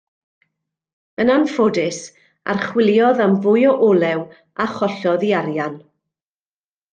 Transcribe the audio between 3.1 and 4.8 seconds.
am fwy o olew a